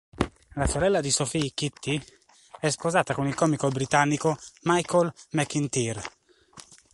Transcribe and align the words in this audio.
La 0.55 0.65
sorella 0.65 0.99
di 0.99 1.11
Sophie, 1.11 1.51
Kitty, 1.53 2.03
è 2.59 2.71
sposata 2.71 3.13
con 3.13 3.27
il 3.27 3.35
comico 3.35 3.69
britannico 3.69 4.35
Michael 4.63 5.13
McIntyre. 5.33 6.01